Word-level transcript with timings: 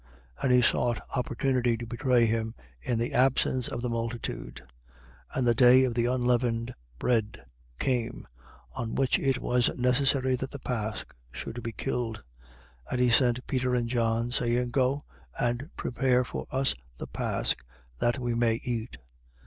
And 0.41 0.51
he 0.51 0.63
sought 0.63 0.99
opportunity 1.15 1.77
to 1.77 1.85
betray 1.85 2.25
him 2.25 2.55
in 2.81 2.97
the 2.97 3.13
absence 3.13 3.67
of 3.67 3.83
the 3.83 3.87
multitude. 3.89 4.55
22:7. 5.33 5.37
And 5.37 5.45
the 5.47 5.53
day 5.53 5.83
of 5.83 5.93
the 5.93 6.07
unleavened 6.07 6.73
bread 6.97 7.45
came, 7.77 8.27
on 8.73 8.95
which 8.95 9.19
it 9.19 9.37
was 9.37 9.69
necessary 9.75 10.35
that 10.37 10.49
the 10.49 10.57
pasch 10.57 11.05
should 11.31 11.61
be 11.61 11.71
killed. 11.71 12.15
22:8. 12.87 12.91
And 12.93 12.99
he 12.99 13.09
sent 13.11 13.45
Peter 13.45 13.75
and 13.75 13.87
John, 13.87 14.31
saying: 14.31 14.69
Go, 14.69 15.01
and 15.39 15.69
prepare 15.77 16.23
for 16.23 16.47
us 16.51 16.73
the 16.97 17.05
pasch, 17.05 17.53
that 17.99 18.17
we 18.17 18.33
may 18.33 18.55
eat. 18.63 18.97